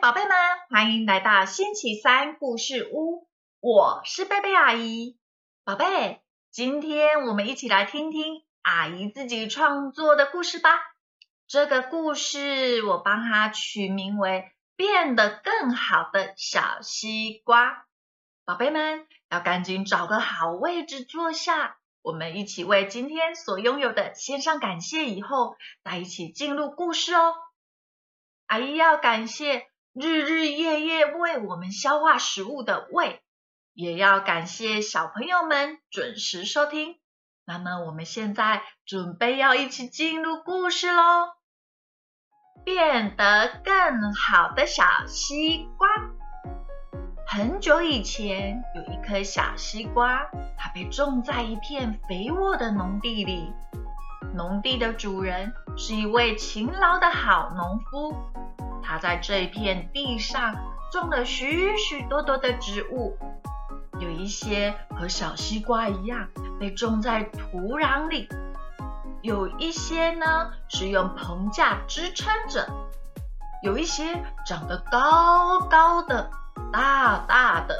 [0.00, 0.32] 宝贝们，
[0.70, 3.28] 欢迎来到星期三故事屋，
[3.60, 5.18] 我是贝贝阿姨。
[5.64, 10.70] 宝贝，今天我们一起来听听阿姨自己创作的故事吧。
[11.46, 14.30] 这个故事我帮它取名为
[14.76, 17.70] 《变得更好的小西瓜》。
[18.44, 27.34] 宝贝们要赶紧找个好位置坐下，我们一起为今天所拥有的献上感谢，以后再一起进入故事哦。
[28.46, 33.20] 阿姨要感谢日日夜夜为我们消化食物的胃，
[33.74, 36.96] 也要感谢小朋友们准时收听。
[37.44, 41.02] 那么我们现在准备要一起进入故事喽。
[42.64, 45.88] 变得更好的小西瓜。
[47.26, 53.52] 很久以前，有一颗小西瓜，它被种在一片肥沃的农地里。
[54.34, 58.16] 农地的主人是一位勤劳的好农夫，
[58.92, 60.54] 他在这片地上
[60.92, 63.16] 种了许许多多的植物，
[63.98, 66.28] 有一些和小西瓜一样
[66.60, 68.28] 被种在土壤里，
[69.22, 72.68] 有一些呢是用棚架支撑着，
[73.62, 76.30] 有一些长得高高的、
[76.70, 77.74] 大大的，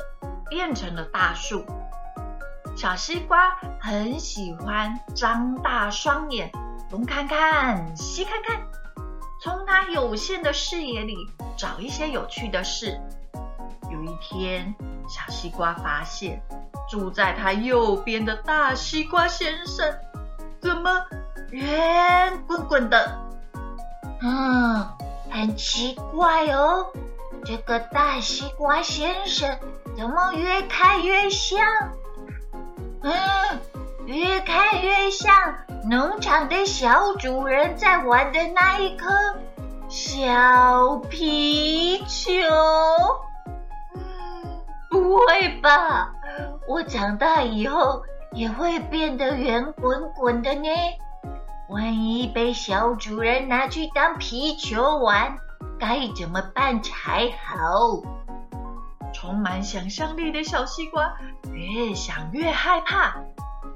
[0.48, 1.66] 变成了大树。
[2.74, 6.50] 小西瓜很喜欢张大双眼，
[6.88, 8.62] 东看看西看看，
[9.42, 11.16] 从它有限的视野里
[11.56, 13.00] 找一些有趣的事。
[13.90, 14.72] 有一天，
[15.08, 16.40] 小西瓜发现
[16.88, 19.92] 住在它右边的大西瓜先生
[20.60, 21.04] 怎么
[21.50, 23.18] 圆滚滚的？
[24.20, 24.88] 嗯，
[25.28, 26.92] 很奇怪哦，
[27.44, 29.58] 这个大西瓜先生
[29.96, 31.58] 怎么越看越像？
[33.02, 33.12] 嗯，
[34.06, 35.34] 越看越像
[35.84, 39.10] 农场的小主人在玩的那一颗
[39.88, 42.32] 小皮球。
[43.94, 44.02] 嗯，
[44.88, 46.12] 不会吧？
[46.68, 50.68] 我长大以后也会变得圆滚滚的呢。
[51.68, 55.36] 万一被小主人拿去当皮球玩，
[55.80, 58.02] 该怎么办才好？
[59.12, 61.12] 充满想象力的小西瓜
[61.52, 63.16] 越想越害怕，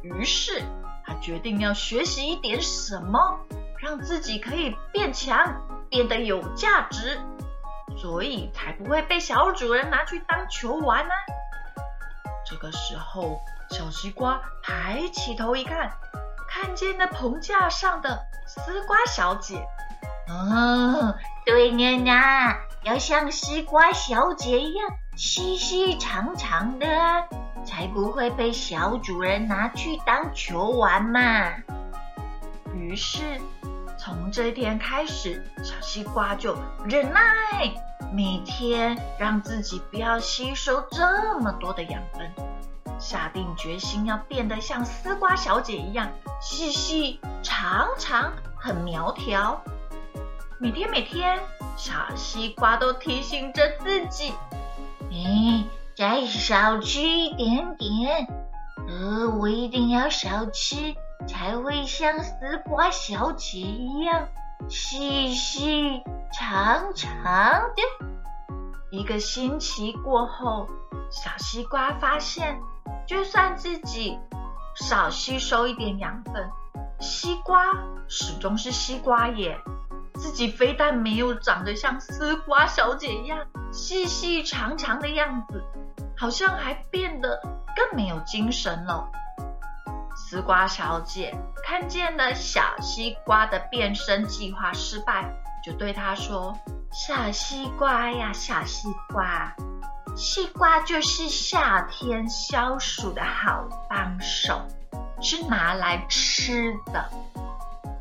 [0.03, 0.63] 于是
[1.07, 3.39] 他决定要学习一点什么，
[3.79, 5.55] 让自己可以变强，
[5.89, 7.21] 变得有价值，
[7.97, 11.15] 所以才不会被小主人拿去当球玩呢。
[12.45, 13.41] 这个时候，
[13.71, 15.93] 小西瓜抬起头一看，
[16.49, 19.65] 看见那棚架上的丝瓜小姐。
[20.29, 22.13] 哦，对呢呢，
[22.83, 24.89] 要像丝瓜小姐一样。
[25.17, 26.87] 细细长长的，
[27.67, 31.21] 才不会被小主人拿去当球玩嘛。
[32.75, 33.41] 于是，
[33.99, 37.21] 从这天开始，小西瓜就忍耐，
[38.13, 42.31] 每天让自己不要吸收这么多的养分，
[42.99, 46.09] 下定决心要变得像丝瓜小姐一样
[46.41, 49.61] 细细长长，很苗条。
[50.59, 51.39] 每天每天，
[51.77, 54.33] 小西瓜都提醒着自己。
[55.11, 55.65] 哎，
[55.97, 58.29] 再少吃一点点，
[58.87, 60.95] 呃，我一定要少吃，
[61.27, 64.29] 才会像丝瓜小姐一样
[64.69, 66.03] 细细
[66.35, 67.15] 长长
[67.75, 68.07] 的。
[68.91, 70.67] 一个星期过后，
[71.11, 72.61] 小西瓜发现，
[73.07, 74.19] 就算自己
[74.75, 76.51] 少吸收一点养分，
[77.01, 77.73] 西瓜
[78.07, 79.59] 始终是西瓜耶。
[80.27, 85.63] 自己非但没有长得像丝瓜小姐一样细细长长的样子，
[86.19, 87.41] 好像还变得
[87.77, 89.09] 更没有精神了。
[90.17, 91.33] 丝瓜小姐
[91.65, 95.33] 看见了小西瓜的变身计划失败，
[95.65, 96.59] 就对他说
[96.91, 99.55] ：“小西瓜呀，小西瓜，
[100.17, 104.61] 西瓜就是夏天消暑的好帮手，
[105.23, 107.09] 是拿来吃的，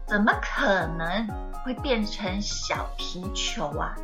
[0.08, 1.28] 怎么可能？”
[1.66, 3.96] 会变成小皮球啊！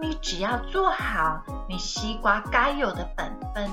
[0.00, 3.70] 你只要做好你西瓜该有的本分，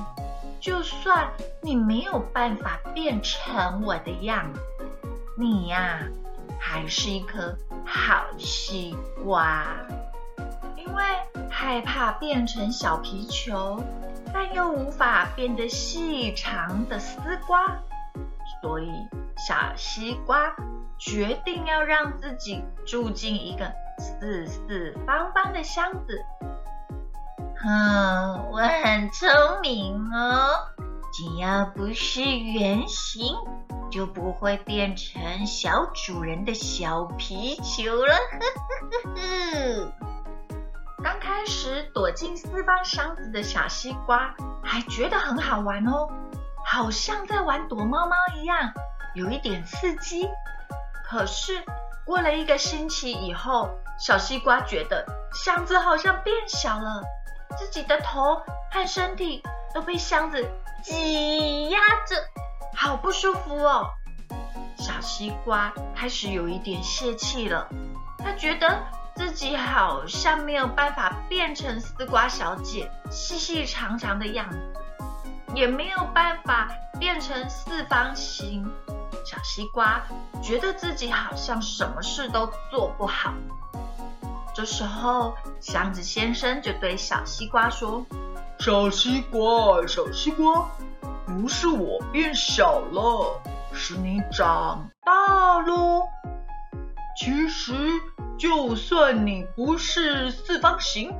[0.59, 1.27] 就算
[1.59, 4.59] 你没有办法变成我的样子，
[5.35, 6.01] 你呀
[6.59, 9.65] 还是一颗好西瓜。
[10.77, 11.03] 因为
[11.49, 13.83] 害怕变成小皮球，
[14.31, 17.79] 但又无法变得细长的丝瓜，
[18.61, 18.91] 所以
[19.47, 20.55] 小西瓜。
[20.97, 26.25] 决定要让自己住进一个四四方方的箱子。
[27.61, 29.29] 哼，我很聪
[29.61, 30.67] 明哦，
[31.13, 33.35] 只要不是圆形，
[33.91, 38.13] 就不会变成小主人的小皮球了。
[38.13, 38.39] 呵
[38.91, 39.91] 呵呵呵。
[41.03, 44.33] 刚开始躲进四方箱子的小西瓜
[44.63, 46.09] 还觉得很好玩哦，
[46.65, 48.71] 好像在玩躲猫猫一样，
[49.13, 50.27] 有一点刺激。
[51.15, 51.63] 可是
[52.03, 57.01] 过了一个星期以后，小西瓜觉得箱子好像变小了，
[57.57, 59.41] 自己的头和身体
[59.73, 60.45] 都被箱子
[60.83, 62.17] 挤压着，
[62.75, 63.91] 好不舒服哦。
[64.77, 67.65] 小西瓜开始有一点泄气了，
[68.19, 68.77] 他觉得
[69.15, 74.59] 自己好像没有办法变成丝瓜小姐细细长长的样子，
[75.53, 76.69] 也没有办法
[76.99, 78.69] 变成四方形。
[79.25, 80.03] 小西瓜
[80.41, 83.33] 觉得自己好像什么事都做不好。
[84.53, 88.05] 这时候，箱子先生就对小西瓜说
[88.59, 90.69] ：“小西瓜，小西瓜，
[91.25, 93.41] 不是我变小了。”
[93.73, 96.03] 是你长大喽。
[97.17, 97.73] 其实，
[98.37, 101.13] 就算你不是四方形，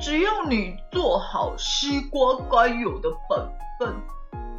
[0.00, 3.48] 只要你做好西瓜该有的本
[3.78, 3.94] 分，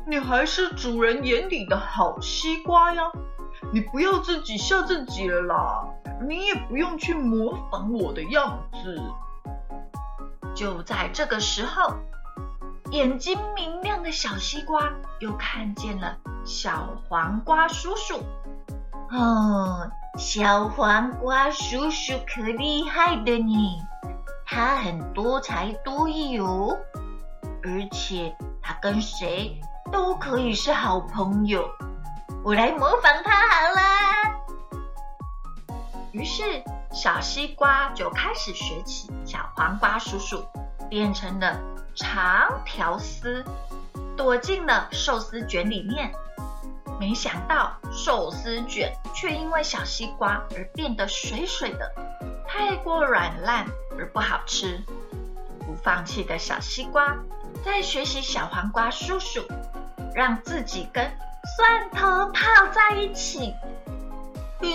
[0.05, 3.03] 你还是主人眼里的好西瓜呀。
[3.71, 5.85] 你不要自己吓自己了啦，
[6.27, 9.01] 你也不用去模仿我的样子。
[10.53, 11.95] 就在这个时候。
[12.91, 16.15] 眼睛明亮的小西瓜又看见了
[16.45, 18.21] 小黄瓜叔叔。
[19.09, 19.89] 哦，
[20.19, 23.79] 小黄瓜叔叔可厉害的呢，
[24.45, 26.77] 他很多才多艺哦，
[27.63, 29.59] 而且他跟谁
[29.93, 31.69] 都可以是好朋友。
[32.43, 34.35] 我来模仿他好啦。
[36.11, 40.43] 于是小西瓜就开始学起小黄瓜叔叔，
[40.89, 41.57] 变成了。
[41.95, 43.45] 长条丝
[44.17, 46.11] 躲进了寿司卷里面，
[46.99, 51.93] 没想到寿司卷却因为小西瓜而变得水水的，
[52.47, 54.81] 太过软烂而不好吃。
[55.59, 57.15] 不放弃的小西瓜
[57.63, 59.41] 在学习小黄瓜叔叔，
[60.13, 61.03] 让自己跟
[61.57, 63.55] 蒜头泡在一起。
[64.61, 64.69] 嗯，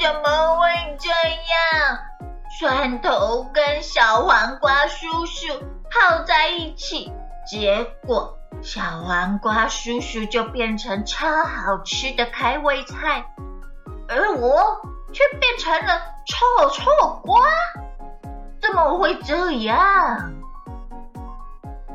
[0.00, 1.98] 怎么会这样？
[2.60, 5.62] 蒜头跟小黄瓜叔叔。
[5.90, 7.10] 泡在一起，
[7.50, 13.24] 结果小黄瓜叔叔就变成超好吃的开胃菜，
[14.06, 14.82] 而我
[15.14, 17.40] 却变成了臭臭瓜。
[18.60, 20.34] 怎么会这样？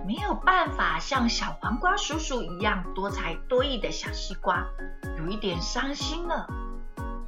[0.05, 4.65] 没有办法像小黄瓜叔叔一样多才多艺的小西瓜，
[5.17, 6.45] 有一点伤心了。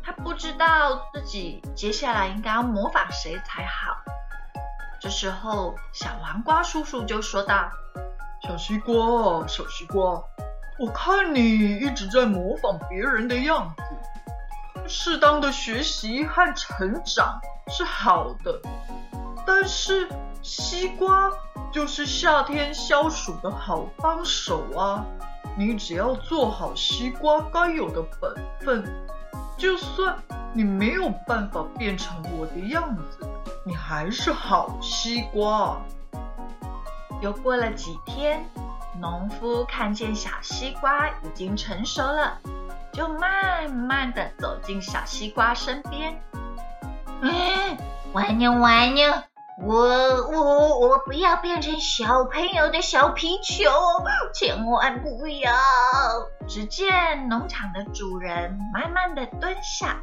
[0.03, 3.95] 他不知道自己接下来应该要模仿谁才好。
[4.99, 7.71] 这时候，小黄瓜叔叔就说道
[8.43, 10.21] ：“小西瓜，小西瓜，
[10.77, 13.83] 我看你一直在模仿别人的样子。
[14.87, 17.39] 适当的学习和成长
[17.69, 18.61] 是好的，
[19.47, 20.07] 但是
[20.43, 21.31] 西瓜
[21.75, 25.03] 就是夏天消暑的好帮手啊！
[25.57, 29.05] 你只要做好西瓜该有的本分，
[29.57, 30.15] 就算
[30.53, 33.29] 你没有办法变成我的样子。”
[33.67, 35.75] 你还是好西瓜。
[37.19, 38.49] 又过了几天，
[39.01, 42.37] 农夫看见小西瓜已经成熟了，
[42.93, 46.17] 就慢慢的走进小西瓜身边。
[47.19, 47.77] 嗯，
[48.13, 49.25] 完了完了，
[49.63, 53.69] 我我我不要变成小朋友的小皮球，
[54.33, 55.53] 千万不要！
[56.45, 59.95] 只见农场的主人慢慢的蹲下，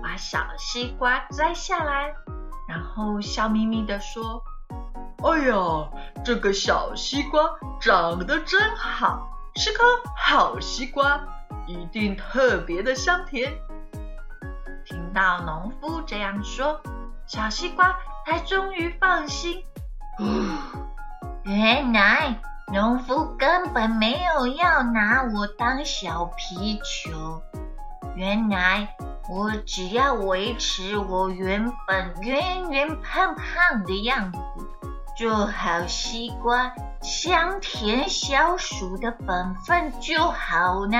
[0.00, 2.14] 把小西瓜摘下来。
[2.68, 4.44] 然后笑眯眯的说
[5.24, 5.90] ：“哎呀，
[6.24, 7.42] 这个小西瓜
[7.80, 9.82] 长得真好，是颗
[10.16, 11.20] 好西瓜，
[11.66, 13.52] 一定特别的香甜。”
[14.86, 16.80] 听到农夫这样说，
[17.32, 17.94] 小西瓜
[18.26, 19.62] 才终于放心。
[21.44, 22.40] 原来
[22.72, 27.40] 农夫根本没有要拿我当小皮球，
[28.16, 28.96] 原来。
[29.28, 34.38] 我只要维持我原本圆圆胖胖的样子，
[35.16, 40.98] 做好西瓜香甜消暑的本分就好呢。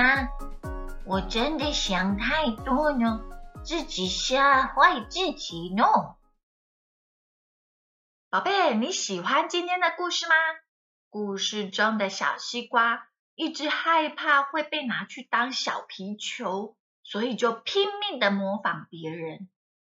[1.03, 3.19] 我真的想太多呢，
[3.63, 5.83] 自己吓坏自己呢。
[8.31, 10.33] 宝贝，你喜欢今天的故事吗？
[11.09, 16.77] 故事中的小西瓜一直害怕会被拿去当小皮球。
[17.03, 19.49] 所以就拼命的模仿别人，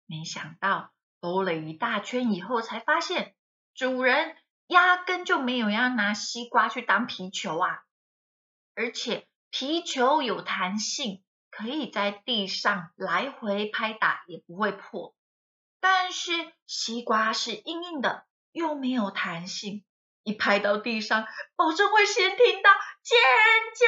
[0.05, 3.35] 没想到兜了一大圈以后，才发现
[3.75, 7.83] 主人压根就没有要拿西瓜去当皮球啊！
[8.75, 15.13] 而且皮球有弹性，可以在地上来回拍打也不会破，
[15.81, 16.31] 但是
[16.65, 19.83] 西瓜是硬硬的，又没有弹性，
[20.23, 22.69] 一拍到地上，保证会先听到
[23.01, 23.17] 尖
[23.75, 23.87] 叫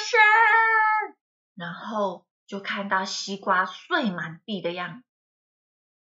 [0.00, 1.16] 声，
[1.54, 5.04] 然后就看到西瓜碎满地的样子。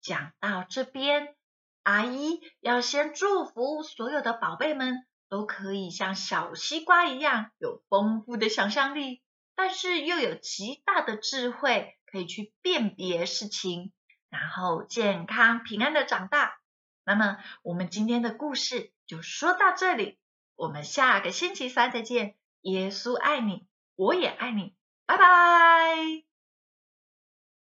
[0.01, 1.35] 讲到这边，
[1.83, 9.23] 阿姨要先祝福所有的宝贝们都可以像小西瓜一样有丰富的想象力，
[9.55, 13.91] 但是又有极大的智慧，可以去辨别事情，
[14.31, 16.57] 然后健康平安的长大。
[17.05, 20.17] 那么，我们今天的故事就说到这里，
[20.55, 22.35] 我们下个星期三再见。
[22.61, 24.73] 耶稣爱你，我也爱你，
[25.05, 26.30] 拜拜。